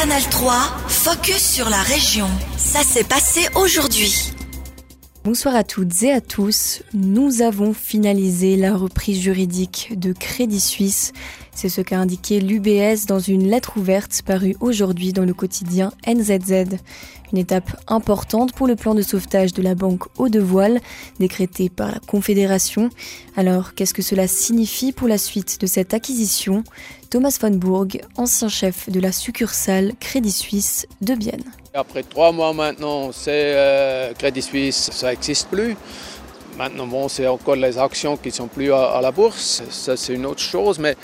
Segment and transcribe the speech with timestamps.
[0.00, 0.52] Canal 3,
[0.86, 2.28] focus sur la région.
[2.56, 4.32] Ça s'est passé aujourd'hui.
[5.24, 6.84] Bonsoir à toutes et à tous.
[6.94, 11.12] Nous avons finalisé la reprise juridique de Crédit Suisse.
[11.60, 16.76] C'est ce qu'a indiqué l'UBS dans une lettre ouverte parue aujourd'hui dans le quotidien NZZ.
[17.32, 20.78] Une étape importante pour le plan de sauvetage de la banque Eau de Voile,
[21.18, 22.90] décrété par la Confédération.
[23.36, 26.62] Alors, qu'est-ce que cela signifie pour la suite de cette acquisition?
[27.10, 31.42] Thomas von Bourg, ancien chef de la succursale Crédit Suisse de Bienne.
[31.74, 35.76] Après trois mois maintenant, c'est euh, Crédit Suisse, ça n'existe plus.
[36.56, 39.62] Maintenant, bon, c'est encore les actions qui sont plus à, à la bourse.
[39.70, 40.96] Ça, c'est une autre chose, mais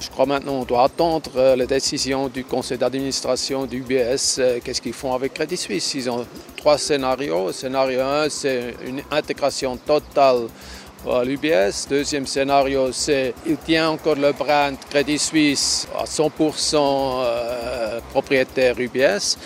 [0.00, 4.38] je crois maintenant qu'on doit attendre euh, les décisions du conseil d'administration du UBS.
[4.38, 6.26] Euh, Qu'est-ce qu'ils font avec Crédit Suisse Ils ont
[6.56, 7.52] trois scénarios.
[7.52, 10.48] Scénario 1, c'est une intégration totale
[11.08, 11.86] à l'UBS.
[11.88, 19.36] Deuxième scénario, c'est il tient encore le brand Crédit Suisse à 100% euh, propriétaire UBS.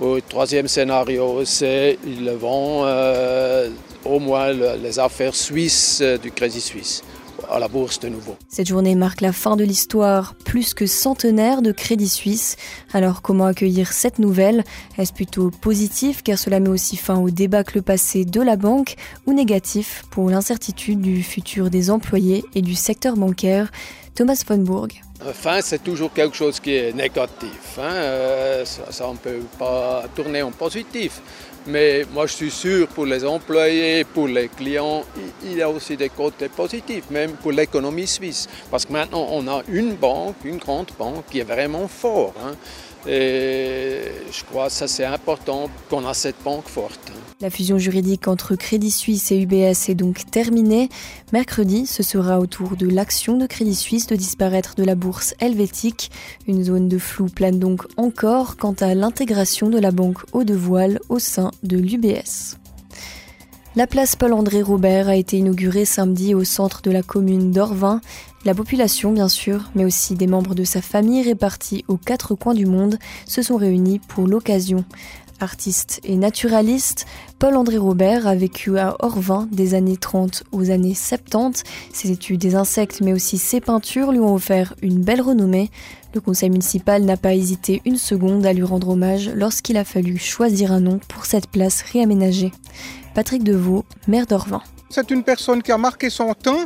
[0.00, 3.68] Le troisième scénario, c'est ils vendent euh,
[4.04, 7.02] au moins le- les affaires suisses du Crédit Suisse
[7.50, 8.36] à la bourse de nouveau.
[8.48, 12.56] Cette journée marque la fin de l'histoire plus que centenaire de Crédit Suisse.
[12.92, 14.64] Alors comment accueillir cette nouvelle?
[14.98, 19.32] Est-ce plutôt positif car cela met aussi fin au débâcle passé de la banque ou
[19.32, 23.70] négatif pour l'incertitude du futur des employés et du secteur bancaire?
[24.14, 24.88] Thomas von Bourg.
[25.28, 27.78] Enfin, c'est toujours quelque chose qui est négatif.
[27.78, 27.92] hein.
[27.92, 31.20] Euh, ça, ça, on ne peut pas tourner en positif.
[31.68, 35.04] Mais moi, je suis sûr, pour les employés, pour les clients,
[35.44, 38.48] il- y a aussi des côtés positifs, même pour l'économie suisse.
[38.70, 42.36] Parce que maintenant, on a une banque, une grande banque, qui est vraiment forte.
[42.42, 42.54] hein.
[43.06, 44.00] Et
[44.32, 47.12] je crois que ça, c'est important qu'on a cette banque forte.
[47.40, 50.88] La fusion juridique entre Crédit Suisse et UBS est donc terminée.
[51.32, 55.34] Mercredi, ce sera au tour de l'action de Crédit Suisse de disparaître de la bourse
[55.38, 56.10] helvétique.
[56.48, 60.54] Une zone de flou plane donc encore quant à l'intégration de la banque Eau de
[60.54, 62.56] Voile au sein de l'UBS.
[63.78, 68.00] La place Paul-André Robert a été inaugurée samedi au centre de la commune d'Orvin.
[68.44, 72.54] La population, bien sûr, mais aussi des membres de sa famille répartis aux quatre coins
[72.54, 74.84] du monde se sont réunis pour l'occasion.
[75.38, 77.06] Artiste et naturaliste,
[77.38, 81.62] Paul-André Robert a vécu à Orvin des années 30 aux années 70.
[81.92, 85.70] Ses études des insectes mais aussi ses peintures lui ont offert une belle renommée.
[86.14, 90.18] Le conseil municipal n'a pas hésité une seconde à lui rendre hommage lorsqu'il a fallu
[90.18, 92.50] choisir un nom pour cette place réaménagée.
[93.18, 94.62] Patrick Deveau, maire d'Orvin.
[94.90, 96.62] C'est une personne qui a marqué son temps,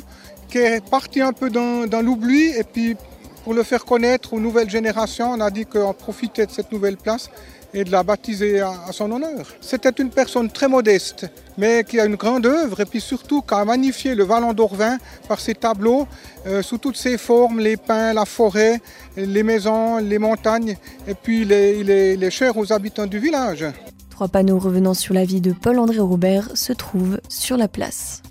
[0.50, 2.94] qui est partie un peu dans, l'oubli et puis
[3.42, 6.98] pour le faire connaître aux nouvelles générations, on a dit qu'on profitait de cette nouvelle
[6.98, 7.30] place
[7.72, 9.46] et de la baptiser à, son honneur.
[9.62, 11.26] C'était une personne très modeste,
[11.56, 14.98] mais qui a une grande œuvre et puis surtout qui a magnifié le Vallon d'Orvin
[15.26, 16.06] par ses tableaux
[16.46, 18.78] euh, sous toutes ses formes, les pins, la forêt,
[19.16, 20.76] les maisons, les montagnes
[21.08, 23.64] et puis il est cher aux habitants du village.
[24.12, 28.22] Trois panneaux revenant sur la vie de Paul-André Robert se trouvent sur la place.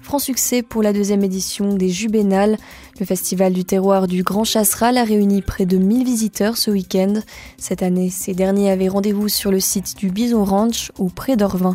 [0.00, 2.56] Franc succès pour la deuxième édition des Jubénales.
[3.00, 7.14] Le festival du terroir du Grand Chasseral a réuni près de 1000 visiteurs ce week-end.
[7.58, 11.74] Cette année, ces derniers avaient rendez-vous sur le site du Bison Ranch ou près d'Orvin.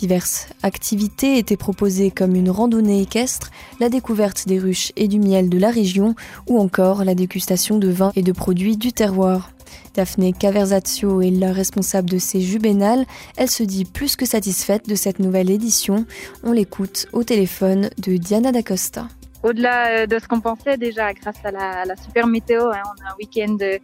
[0.00, 3.50] Diverses activités étaient proposées comme une randonnée équestre,
[3.80, 6.14] la découverte des ruches et du miel de la région
[6.46, 9.50] ou encore la dégustation de vins et de produits du terroir.
[9.92, 13.04] Daphné Caversazio est la responsable de ces jubénales.
[13.36, 16.06] Elle se dit plus que satisfaite de cette nouvelle édition.
[16.44, 19.06] On l'écoute au téléphone de Diana D'Acosta.
[19.42, 23.10] Au-delà euh, de ce qu'on pensait déjà, grâce à la, super météo, hein, on a
[23.10, 23.76] un week-end euh,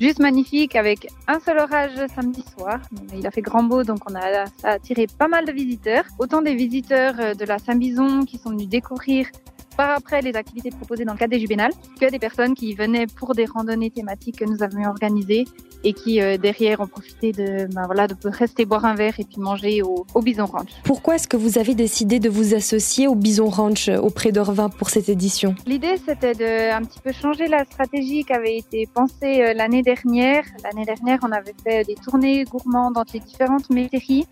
[0.00, 2.80] juste magnifique avec un seul orage samedi soir.
[3.14, 6.04] Il a fait grand beau, donc on a, attiré pas mal de visiteurs.
[6.18, 9.28] Autant des visiteurs euh, de la Saint-Bison qui sont venus découvrir
[9.76, 13.06] par après les activités proposées dans le cadre des Jubénales, que des personnes qui venaient
[13.06, 15.44] pour des randonnées thématiques que nous avions organisées
[15.84, 19.24] et qui euh, derrière ont profité de, ben, voilà, de rester boire un verre et
[19.24, 20.70] puis manger au, au Bison Ranch.
[20.84, 24.68] Pourquoi est-ce que vous avez décidé de vous associer au Bison Ranch euh, auprès d'Orvin
[24.68, 25.54] pour cette édition?
[25.66, 29.82] L'idée, c'était de un petit peu changer la stratégie qui avait été pensée euh, l'année
[29.82, 30.44] dernière.
[30.64, 34.26] L'année dernière, on avait fait des tournées gourmandes entre les différentes métairies.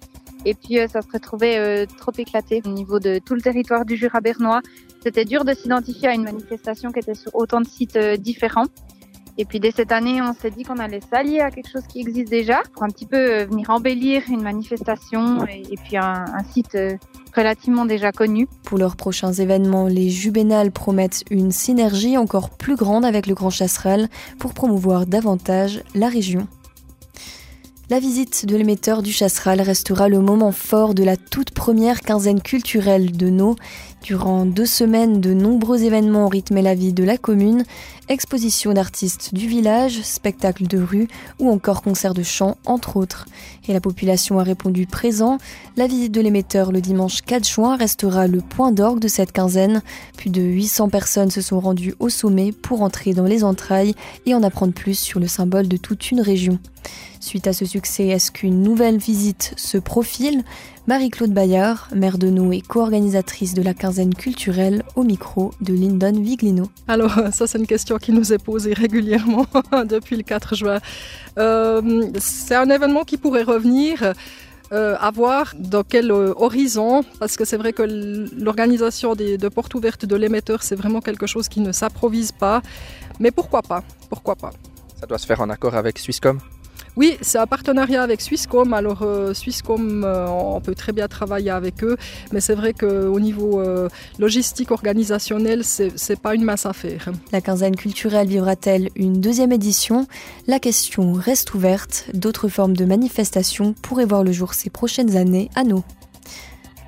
[0.45, 3.85] Et puis, euh, ça se retrouvait euh, trop éclaté au niveau de tout le territoire
[3.85, 4.61] du Jura bernois.
[5.03, 8.67] C'était dur de s'identifier à une manifestation qui était sur autant de sites euh, différents.
[9.39, 12.01] Et puis, dès cette année, on s'est dit qu'on allait s'allier à quelque chose qui
[12.01, 16.75] existe déjà pour un petit peu euh, venir embellir une manifestation et, puis un, site
[16.75, 16.97] euh,
[17.35, 18.47] relativement déjà connu.
[18.63, 23.51] Pour leurs prochains événements, les Jubénales promettent une synergie encore plus grande avec le Grand
[23.51, 24.09] Chasseral
[24.39, 26.47] pour promouvoir davantage la région.
[27.93, 32.41] La visite de l'émetteur du Chasseral restera le moment fort de la toute première quinzaine
[32.41, 33.55] culturelle de nos.
[34.03, 37.65] Durant deux semaines, de nombreux événements ont rythmé la vie de la commune.
[38.09, 41.07] Exposition d'artistes du village, spectacles de rue
[41.39, 43.27] ou encore concerts de chant, entre autres.
[43.69, 45.37] Et la population a répondu présent.
[45.77, 49.83] La visite de l'émetteur le dimanche 4 juin restera le point d'orgue de cette quinzaine.
[50.17, 54.35] Plus de 800 personnes se sont rendues au sommet pour entrer dans les entrailles et
[54.35, 56.59] en apprendre plus sur le symbole de toute une région.
[57.23, 60.43] Suite à ce succès, est-ce qu'une nouvelle visite se profile
[60.89, 66.21] Marie-Claude Bayard, maire de nous et co-organisatrice de la quinzaine culturelle, au micro de Lyndon
[66.21, 66.69] Viglino.
[66.89, 69.47] Alors, ça, c'est une question qui nous est posée régulièrement
[69.89, 70.81] depuis le 4 juin.
[71.39, 74.15] Euh, c'est un événement qui pourrait revenir.
[74.73, 79.75] Euh, à voir dans quel euh, horizon, parce que c'est vrai que l'organisation de portes
[79.75, 82.63] ouvertes de l'émetteur, c'est vraiment quelque chose qui ne s'improvise pas.
[83.21, 83.85] Mais pourquoi pas?
[84.09, 84.51] Pourquoi pas?
[84.99, 86.41] Ça doit se faire en accord avec Swisscom?
[86.97, 88.75] Oui, c'est un partenariat avec Swisscom.
[88.75, 91.97] Alors euh, Swisscom, euh, on peut très bien travailler avec eux,
[92.33, 97.11] mais c'est vrai qu'au niveau euh, logistique organisationnel, c'est pas une masse à faire.
[97.33, 100.07] La quinzaine culturelle vivra-t-elle une deuxième édition?
[100.47, 102.07] La question reste ouverte.
[102.13, 105.83] D'autres formes de manifestations pourraient voir le jour ces prochaines années à nous.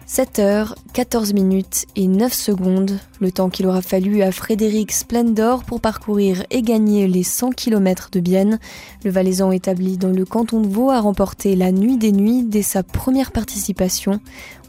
[0.06, 5.64] 7 heures, 14 minutes et 9 secondes, le temps qu'il aura fallu à Frédéric Splendor
[5.64, 8.58] pour parcourir et gagner les 100 km de Bienne.
[9.02, 12.62] Le Valaisan établi dans le canton de Vaud a remporté la nuit des nuits dès
[12.62, 14.20] sa première participation.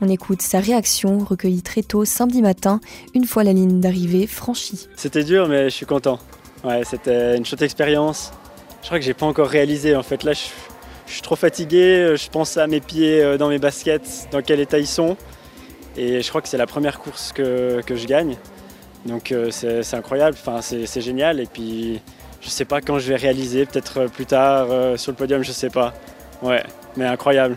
[0.02, 2.80] On écoute sa réaction recueillie très tôt samedi matin,
[3.14, 4.88] une fois la ligne d'arrivée franchie.
[4.96, 6.20] C'était dur mais je suis content.
[6.64, 8.32] Ouais, c'était une chouette expérience.
[8.82, 10.34] Je crois que j'ai pas encore réalisé en fait là
[11.08, 14.60] je suis trop fatigué, je pense à mes pieds euh, dans mes baskets, dans quel
[14.60, 15.18] état ils sont.
[15.98, 18.38] Et je crois que c'est la première course que, je gagne.
[19.06, 21.40] Donc euh, c'est incroyable, enfin, c'est génial.
[21.40, 22.02] Et puis
[22.42, 25.52] je sais pas quand je vais réaliser, peut-être plus tard euh, sur le podium, je
[25.52, 25.94] sais pas.
[26.42, 26.64] Ouais,
[26.98, 27.56] mais incroyable.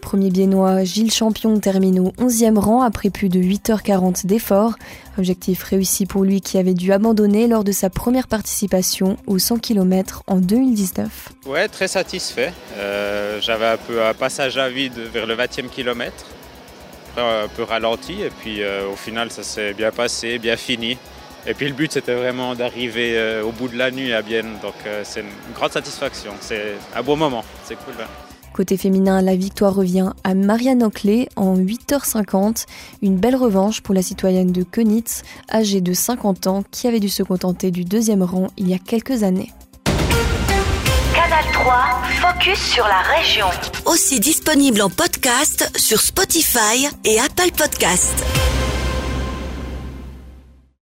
[0.00, 4.74] Premier biennois, Gilles Champion termine au 11e rang après plus de 8h40 d'efforts.
[5.18, 9.58] Objectif réussi pour lui qui avait dû abandonner lors de sa première participation aux 100
[9.58, 11.30] km en 2019.
[11.46, 12.52] Ouais, très satisfait.
[12.76, 16.24] Euh, j'avais un peu un passage à vide vers le 20e kilomètre
[17.16, 18.22] un peu ralenti.
[18.22, 20.96] Et puis euh, au final, ça s'est bien passé, bien fini.
[21.46, 24.58] Et puis le but, c'était vraiment d'arriver euh, au bout de la nuit à Bienne.
[24.62, 26.32] Donc c'est une grande satisfaction.
[26.40, 27.44] C'est un beau moment.
[27.64, 27.94] C'est cool.
[28.00, 28.27] Hein.
[28.52, 32.66] Côté féminin, la victoire revient à Marianne Onclé en 8h50.
[33.02, 35.22] Une belle revanche pour la citoyenne de Könitz,
[35.52, 38.78] âgée de 50 ans, qui avait dû se contenter du deuxième rang il y a
[38.78, 39.52] quelques années.
[41.14, 41.74] Canal 3,
[42.20, 43.46] focus sur la région.
[43.86, 48.24] Aussi disponible en podcast sur Spotify et Apple Podcast.